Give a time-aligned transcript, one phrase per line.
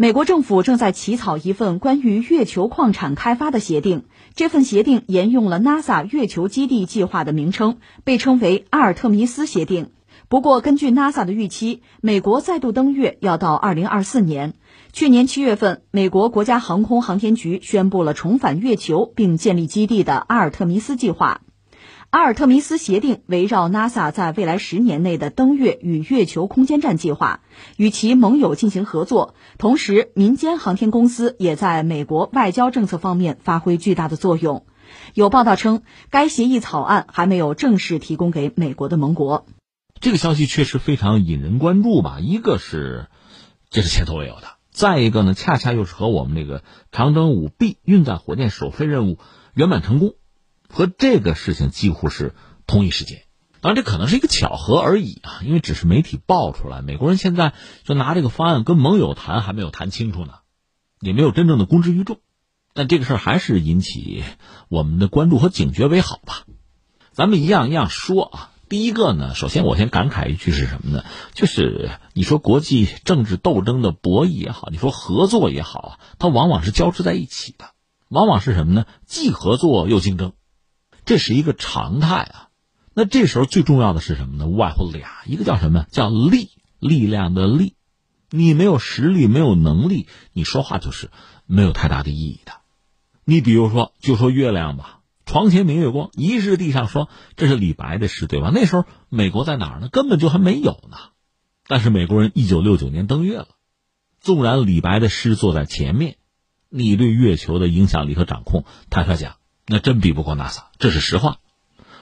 [0.00, 9.90] 美国政府正在起草一份关于月球矿产开发的协定，这份协定沿用了 NASA 月球基地计划的名称，被称为阿尔特弥斯协定。
[10.30, 14.54] 不过，根据 NASA 的预期，美国再度登月要到2024年。
[14.90, 21.42] 去年七月份，美国国家航空航天局宣布了重返月球并建立基地的阿尔特弥斯计划。
[22.10, 27.42] 阿尔特弥斯协定围绕 NASA 在未来十年内的登月与月球空间站计划，
[27.76, 29.34] 与其盟友进行合作。
[29.58, 34.66] 同时，民间航天公司也在美国外交政策方面发挥巨大的作用。
[35.14, 39.46] 有报道称，该协议草案还没有正式提供给美国的盟国。
[40.00, 42.18] 这个消息确实非常引人关注吧？
[42.20, 43.06] 一个是，
[43.70, 49.18] 这是前所未有的；再一个呢，恰恰又是和我们这个长征五 B 运载火箭首飞任务
[49.54, 50.14] 圆满成功。
[50.72, 52.34] 和这个事情几乎是
[52.66, 53.24] 同一时间，
[53.60, 56.80] 当然这可能是一个巧合而已啊，因为只是媒体爆出来。
[56.80, 57.52] 美国人现在
[57.84, 60.34] 就拿这个方案跟盟友谈，还没有谈清楚呢，
[61.00, 62.20] 也没有真正的公之于众。
[62.72, 64.22] 但这个事儿还是引起
[64.68, 66.44] 我们的关注和警觉为好吧。
[67.12, 68.50] 咱们一样一样说啊。
[68.68, 71.04] 第一个呢，首先我先感慨一句是什么呢？
[71.34, 77.72] 就是你说国际政治斗争的博弈也好，你说合作也好啊，它往往是交织在一起的，
[78.08, 78.86] 往往是什么呢？
[79.06, 80.34] 既合作又竞争。
[81.04, 82.48] 这是一个常态啊，
[82.94, 84.46] 那这时候最重要的是什么呢？
[84.46, 85.86] 无外乎俩，一个叫什么？
[85.90, 87.74] 叫力，力量的力。
[88.30, 91.10] 你没有实力，没有能力，你说话就是
[91.46, 92.52] 没有太大的意义的。
[93.24, 98.52] 你比如说，就说月亮吧，“床前明月光，疑是地上霜”，这是李白的诗，对吧？
[98.54, 99.88] 那时候美国在哪儿呢？
[99.88, 100.96] 根本就还没有呢。
[101.66, 103.48] 但是美国人一九六九年登月了，
[104.20, 106.16] 纵然李白的诗坐在前面，
[106.68, 109.39] 你对月球的影响力和掌控，坦率讲。
[109.72, 111.38] 那真比不过 NASA，这是实话。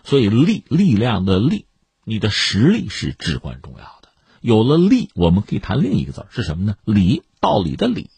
[0.02, 1.66] 所以力力量的力，
[2.02, 4.08] 你的实力是至关重要的。
[4.40, 6.76] 有了力，我们可以谈另一个字是什么呢？
[6.86, 8.08] 理，道理的理。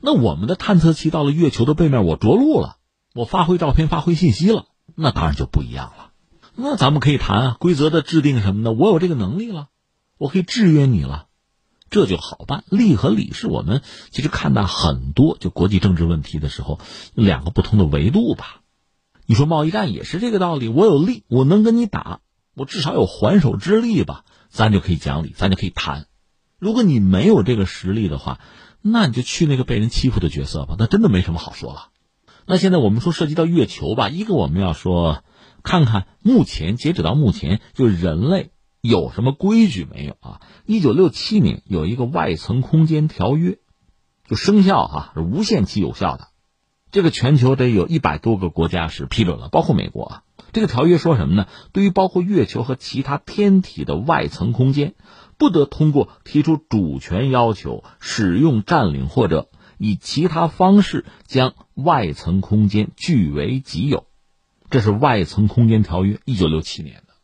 [0.00, 2.78] 那我们的探测器到了月球的背面，我着陆了，
[3.14, 6.10] 我发挥照片，发挥信息了，那当然就不一样了。
[6.56, 8.72] 那咱们可以谈啊，规则的制定什么呢？
[8.72, 9.68] 我有这个能力了，
[10.16, 11.26] 我可以制约你了，
[11.88, 12.64] 这就好办。
[12.68, 13.80] 利和理是我们
[14.10, 16.80] 其实看待很多就国际政治问题的时候
[17.14, 18.62] 两个不同的维度吧。
[19.30, 22.20] 你说贸易战也是这个道理，我有力，我能跟你打，
[22.54, 26.06] 我至少有还手之力吧，咱就可以讲理，咱就可以谈。
[26.58, 28.40] 如果你没有这个实力的话，
[28.80, 31.90] 那你就去那个被人欺负的角色吧，那真的没什么好说了。
[32.46, 35.22] 那现在我们说涉及到月球吧，一个我们要说，
[35.62, 40.40] 看看目前截止到目前，就人类有什么规矩没有啊？
[40.64, 43.58] 一九六七年有一个外层空间条约，
[44.26, 46.28] 就生效哈，是无限期有效的。
[46.90, 50.22] 这个全球得有一百多个国家是批准了，包括美国啊。
[50.52, 51.46] 这个条约说什么呢？
[51.72, 54.94] 对于包括月球和其他天体的外层空间，
[55.36, 64.06] 不得通过提出主权要求、使用、占领或者以其他方式将外层空间据为己有。
[64.70, 67.14] 这是外层空间条约，一九六七年的。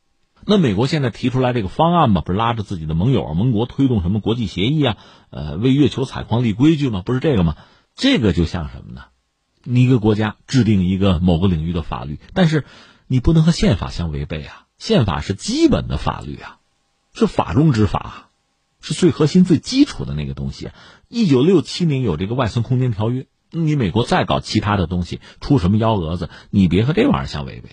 [0.47, 4.97] 那美国现在提出来这个方案嘛，不是拉着自己的盟友、盟国推动什么国际协议啊？
[5.31, 7.01] 呃，为月球采矿立规矩吗？
[7.03, 7.57] 不是这个吗？
[7.95, 9.05] 这个就像什么呢？
[9.65, 12.65] 你一个国家制定一个某个领域的法律，但是
[13.07, 14.67] 你不能和宪法相违背啊！
[14.79, 16.59] 宪法是基本的法律啊，
[17.15, 18.31] 是法中之法，
[18.81, 20.71] 是最核心、最基础的那个东西。
[21.09, 27.71] 一九六七年有这个外层空间条约，你美国再搞其他的东西，出什么幺蛾子，你别和这玩意儿相违背。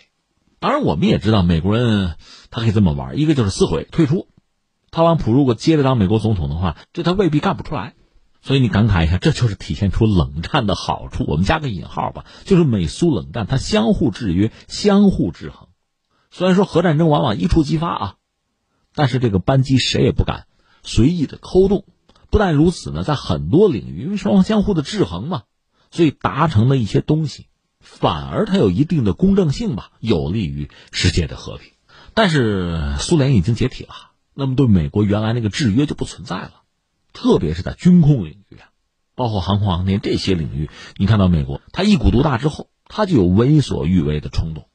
[0.60, 2.16] 当然，我们也知道美国人
[2.52, 4.28] 他可以这么玩，一个就是撕毁、退出。
[4.92, 7.96] 特朗普如果接着当美国总统的话，这他未必干不出来。
[8.42, 11.26] 所以你感慨一下，这就是体现出冷战的好处。
[11.28, 15.68] 我们加个引号吧，就是美苏冷战，它相互制约、相互制衡。
[16.32, 18.16] 虽然说核战争往往一触即发啊，
[18.96, 20.48] 但是这个扳机谁也不敢
[20.82, 21.86] 随意的扣动。
[22.32, 25.44] 不但如此呢，在很多领域，因为双方相互的制衡嘛，
[25.92, 27.48] 所以达成的一些东西，
[27.80, 31.74] 反而它有一定的公正性吧，有利于世界的和平。
[32.14, 33.94] 但是苏联已经解体了，
[34.34, 36.61] 那么对美国原来那个制约就不存在了。
[37.14, 38.70] 特别是在军控领域啊，
[39.16, 44.68] 包括航空航天这些领域，你看到美国，它一股独大之后，它就有为所欲为的冲动。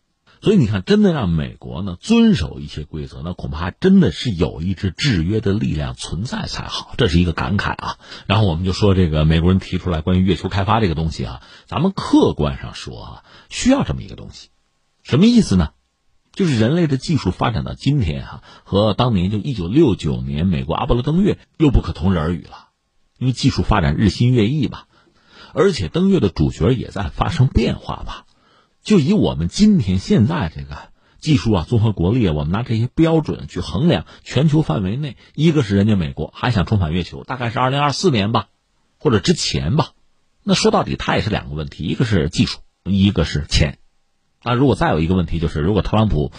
[0.42, 6.94] 所以你看，真的让美国呢遵守一些规则，那恐怕真的是有一支制约的力量存在才好。
[6.98, 7.98] 这是一个感慨啊。
[8.26, 14.50] 然后我们就说这个美国人提出来关于月球开发这个东西啊，咱们客观上说啊，需要这么一个东西，
[15.02, 15.70] 什么意思呢？
[16.36, 22.68] 就是人类的技术发展到今天哈，和当年就一九六九年美国阿波罗登月又不可同日而语了，
[23.18, 24.86] 因为技术发展日新月异吧，
[25.54, 28.26] 而且登月的主角也在发生变化吧。
[28.82, 38.48] 就以我们今天现在这个技术啊，综合国力啊，我们拿这些标准去衡量全球范围内，一个是人家美国还想重返月球，大概是二零二四年吧，
[38.98, 39.92] 或者之前吧。
[40.44, 43.78] 那说到底，它也是两个问题，一个是技术，一个是钱。
[44.42, 46.32] 那如果再有一个问题，就是如果特朗普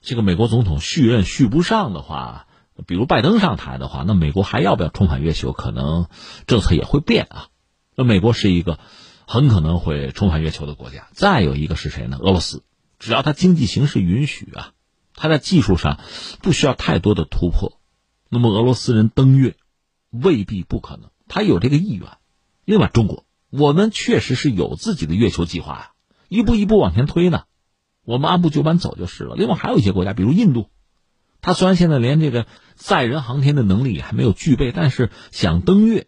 [0.00, 2.46] 这个美国总统续任续不上的话，
[2.86, 5.52] 比如拜登上台的话，那美国还要不要重返月球？
[5.52, 6.06] 可能
[6.46, 7.48] 政策也会变啊。
[7.94, 8.78] 那美国是一个
[9.26, 11.08] 很可能会重返月球的国家。
[11.12, 12.16] 再有一个是谁呢？
[12.18, 12.62] 俄罗斯，
[12.98, 14.72] 只要它经济形势允许啊，
[15.14, 16.00] 它在技术上
[16.40, 17.78] 不需要太多的突破，
[18.30, 19.56] 那么俄罗斯人登月
[20.10, 22.08] 未必不可能，他有这个意愿。
[22.64, 25.90] 另外，中国，我们确实是有自己的月球计划呀，
[26.32, 27.44] 一步一步往前推呢，
[28.04, 29.34] 我们按部就班走就是了。
[29.36, 30.70] 另外，还有一些国家，比如印度。
[31.42, 36.06] 它虽然现在连这个载人航天的能力还没有具备，但是想登月，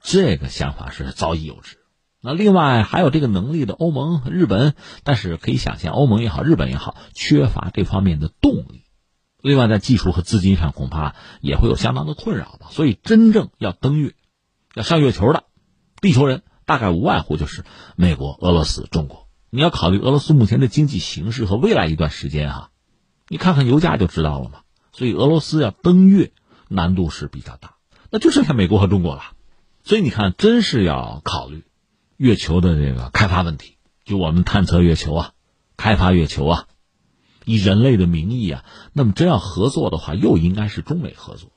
[0.00, 1.76] 这个想法是早已有之。
[2.22, 4.74] 那另外还有这个能力的欧盟、日本，
[5.04, 8.84] 但是可以想象，欧盟也好，日本也好，缺乏这方面的动力。
[9.42, 12.68] 另外在技术和资金上恐怕也会有相当的困扰吧。
[12.70, 14.14] 所以真正要登月、
[14.74, 15.44] 要上月球的
[16.00, 17.64] 地球人，大概无外乎就是
[17.94, 19.25] 美国、俄罗斯、中国。
[19.50, 22.70] 你要考虑俄罗斯目前的经济形势和未来一段时间哈，
[23.28, 24.60] 你看看油价就知道了嘛。
[24.92, 26.32] 所以俄罗斯要登月
[26.68, 27.76] 难度是比较大，
[28.10, 29.22] 那就剩下美国和中国了。
[29.84, 31.64] 所以你看，真是要考虑
[32.16, 33.76] 月球的这个开发问题。
[34.04, 35.32] 就我们探测月球啊，
[35.76, 36.66] 开发月球啊，
[37.44, 41.50] 以人类的名义啊，那么真要合作的话，又应该是中美合作，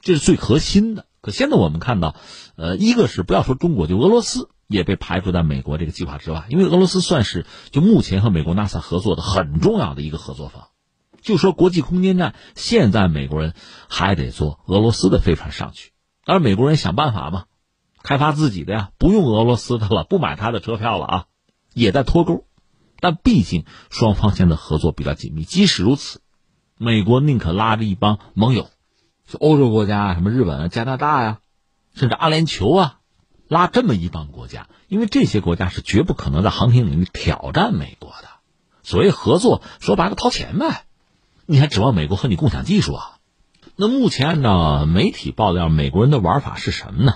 [0.00, 1.06] 这是最核心的。
[1.20, 2.14] 可现在我们看到，
[2.56, 10.68] 呃，一个是不要说中国，就俄罗斯也被排除在美国这个计划之外，因为俄罗斯算是就目前和美国 NASA 合作的很重要的一个合作方。
[11.20, 13.54] 就说国际空间站，现在美国人
[13.88, 15.92] 还得坐俄罗斯的飞船上去，
[16.24, 17.46] 当然美国人想办法嘛，
[18.02, 21.24] 开发自己的呀，不用俄罗斯的了，不买他的车票了啊，
[21.74, 22.44] 也在脱钩。
[23.00, 26.20] 但毕竟双方现在合作比较紧密，即使如此，
[26.76, 28.68] 美国宁可拉着一帮盟友，
[29.26, 31.38] 就欧洲国家什么日本啊、加拿大呀，
[31.94, 32.98] 甚至阿联酋啊，
[33.48, 38.28] 拉这么一帮国家，因为这些国家是绝不可能在航天领域挑战美国的。
[38.82, 40.84] 所谓合作，说白了掏钱呗。
[41.46, 43.18] 你还指望美国和你共享技术啊？
[43.74, 47.14] 那目前按照媒体爆料，美国人的玩法是什么呢？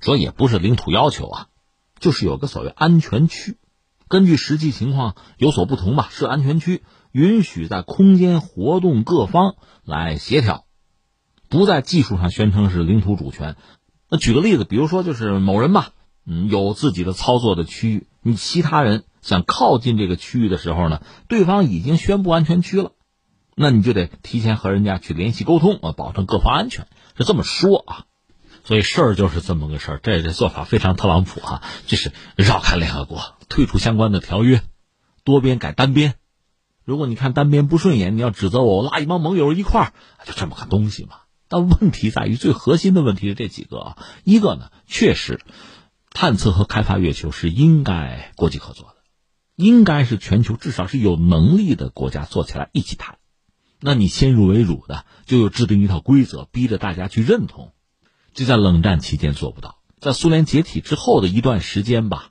[0.00, 1.46] 说也不是领土要求啊，
[1.98, 3.56] 就是有个所谓安全区，
[4.06, 6.08] 根据实际情况有所不同吧。
[6.10, 10.66] 设安全区，允许在空间活动各方来协调，
[11.48, 13.56] 不在技术上宣称是领土主权。
[14.10, 15.90] 那举个例子，比如说就是某人吧，
[16.26, 22.92] 嗯，有自己的操作的区域，你其他人想靠近这个区域的时候呢，对方已经宣布安全区了。
[23.54, 28.04] 那你就得提前和人家去联系沟通啊，保证各方安全，是这么说啊。
[28.64, 34.62] 所以事儿就是这么个事儿，这这做法非常特朗普哈，就是绕开联合国，退出相关的条约，
[35.24, 36.14] 多边改单边。
[36.84, 39.92] 如果你看单边不顺眼，你要指责我，我拉一帮盟友一块儿，
[40.24, 41.16] 就这么个东西嘛。
[41.48, 45.40] 但问题在于，最核心的问题是这几个啊，一个呢，确实，
[46.10, 48.96] 探测和开发月球是应该国际合作的，
[49.56, 53.16] 应该是全球至少是有能力的国家坐起来一起谈。
[53.80, 57.72] 那你先入为主的就有制定一套规则，逼着大家去认同，
[58.34, 62.30] 这在冷战期间做不到，在苏联解体之后的一段时间吧，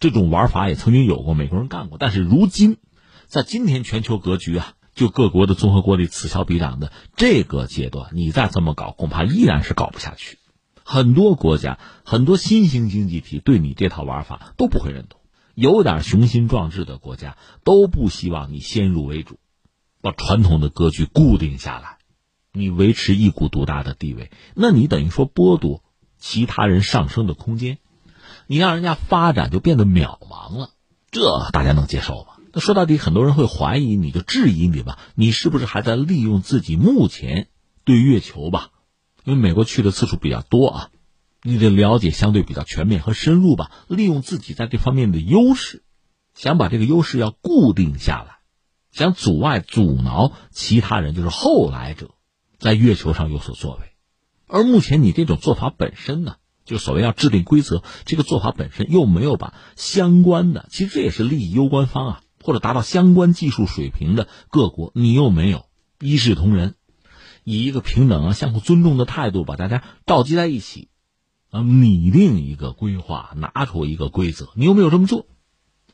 [0.00, 1.98] 这种玩法也曾经有过，美国人干过。
[1.98, 2.78] 但是如今，
[3.26, 10.38] 在今天全球格局啊，就各国的综合国力此消彼长的这个阶段，你再这么搞，恐怕依然是搞不下去。
[10.82, 15.20] 很多国家、很多新兴经济体对你这套玩法都不会认同，
[15.54, 19.38] 有点雄心壮志的国家都不希望你先入为主。
[20.00, 21.98] 把传统的格局固定下来，
[22.52, 25.84] 你维持一股独大的地位，那你等于说剥夺
[26.18, 27.78] 其他人上升的空间，
[28.48, 30.70] 你让人家发展就变得渺茫了，
[31.12, 32.37] 这大家能接受吗？
[32.60, 37.48] 说到底，很多人会怀疑，你就质疑你吧，你是不是还在利用自己目前
[37.84, 38.70] 对月球吧？
[39.24, 40.90] 因为美国去的次数比较多啊，
[41.42, 45.82] 你的了解相对比较全面和深入吧，利用自己在这方面的优势，
[46.34, 48.38] 想把这个优势要固定下来。
[48.90, 52.10] 想阻碍、阻挠其他人，就是后来者，
[52.58, 53.92] 在月球上有所作为。
[54.46, 65.66] 而目前你这种做法本身呢，就所谓要制定规则，这个做法本身又没有把相关的，其实这也是利益攸关方啊，或者达到相关技术水平的各国，你又没有
[66.00, 66.74] 一视同仁，
[67.44, 70.88] 以一个平等啊、相互尊重的态度把大家召集在一起，
[71.50, 75.26] 啊，拟定一个规划，拿出一个规则，你又没有这么做。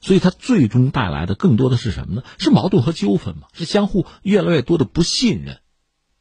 [0.01, 2.25] 所以它最终带来的更多的是什么呢？
[2.39, 3.47] 是矛盾和纠纷嘛？
[3.55, 5.61] 是相互越来越多的不信任、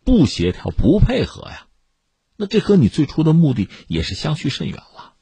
[0.06, 1.68] 不协调、不配合呀？
[2.38, 5.13] 那这和你最初的目的也是相去甚远了。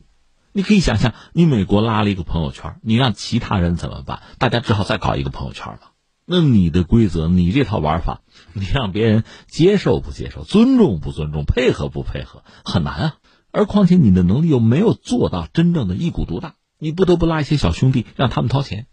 [0.53, 4.22] 你可以想象，你美国拉了一个朋友圈，你让其他人怎么办？
[4.38, 5.91] 大家只好再搞一个朋友圈了。
[6.25, 8.22] 那你的规则，你这套玩法，
[8.53, 13.15] 你让别人接受不接受、尊重不尊重、配合不配合，很难啊。
[13.51, 18.88] 而况且你的能力又没有做到真正的一股独大，你不得不拉一些小兄弟让他们掏钱。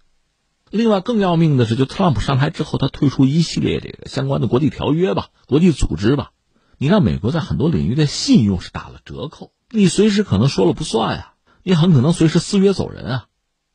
[0.71, 6.31] 另外更要命的是，就特朗普上台之后，他退出一系列这个相关的国际条约吧、国际组织吧，
[6.77, 9.53] 你让美国在很多领域的信用是打了折扣。
[9.71, 11.35] 你随时可能说了不算啊，
[11.69, 13.27] 你很可能随时撕约走人啊。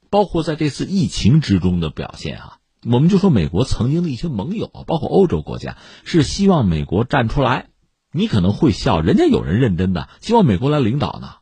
[0.10, 7.68] 包括在这次疫情之中的表现啊，我们就说美国曾经的一些盟友啊，包括欧洲国家，是希望美国站出来。
[8.12, 11.36] 你可能会笑，人家有人认真的希望美国来领导呢，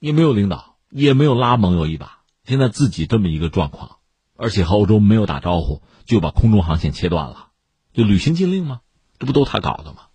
[0.00, 2.18] 也没有领导，也没有拉盟友一把。
[2.44, 3.98] 现在自己这么一个状况。
[4.36, 7.50] 而且和欧洲没有打招呼就把空中航线切断了，
[7.92, 8.80] 就旅行禁令吗？
[9.20, 10.06] 这不都他搞的吗？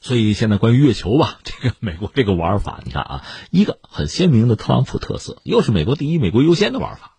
[0.00, 7.16] 所以现在关于月球吧， 这个美国这个玩法，你看啊，一个很鲜明的特朗普特色，又是美国第一、美国优先的玩法。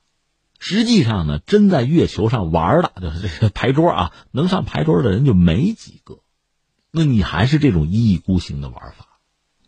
[0.60, 6.20] 实际上呢，真在月球上玩的，就是这个牌桌啊， 能上牌桌的人就没几个。
[6.92, 9.20] 那你还是这种一意孤行的玩法，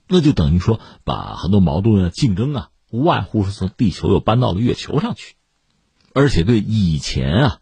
[0.07, 5.35] 那就等于说把很多矛盾啊、竞争啊，无外乎是从地球又搬到了月球上去。
[6.13, 7.59] 而且对以前啊，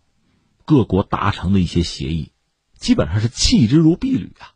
[0.66, 2.32] 各国达成的一些协议，
[2.78, 4.54] 基本上是弃之如敝履啊。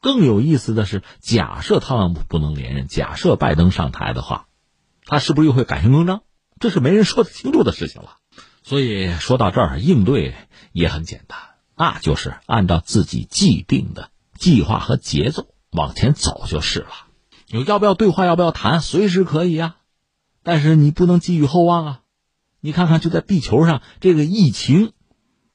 [0.00, 4.46] 更有意思的是，假设特朗普不能连任，假设拜登上台的话，
[5.04, 6.22] 他是不是又会改弦更张？
[6.60, 8.16] 这是没人说得清楚的事情了。
[8.62, 10.34] 所以说到这儿，应对
[10.72, 11.38] 也很简单，
[11.76, 16.88] 那就是按照自己既定的计划和节奏往前走就是了。
[17.50, 18.26] 你要不要对话？
[18.26, 18.80] 要不要谈？
[18.80, 19.76] 随时可以呀，
[20.42, 22.00] 但是你不能寄予厚望啊。
[22.60, 24.92] 你看看，就在地球上，这个疫情，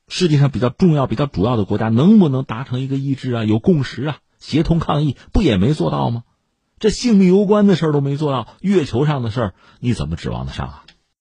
[0.08, 3.44] 世界上比较重要、比较主要的国家，能不能达成一个意志啊？
[3.44, 4.18] 有共识啊？
[4.44, 6.24] 协同抗疫，不也没做到吗？
[6.78, 10.83] 这性命攸关的事儿都没做到，月球上的事儿，你怎么指望得上啊？